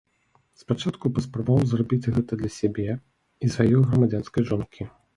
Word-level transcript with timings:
Спачатку 0.61 1.11
паспрабаваў 1.17 1.69
зрабіць 1.75 2.09
гэта 2.17 2.31
для 2.41 2.51
сябе 2.59 2.89
і 3.43 3.55
сваёй 3.55 3.81
грамадзянскай 3.87 4.43
жонкі. 4.53 4.95